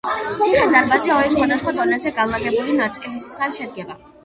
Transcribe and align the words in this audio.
ციხე-დარბაზი 0.37 1.13
ორი, 1.17 1.33
სხვადასხვა 1.35 1.75
დონეზე 1.81 2.13
განლაგებული 2.23 2.77
ნაწილისგან 2.83 3.57
შედგება. 3.63 4.03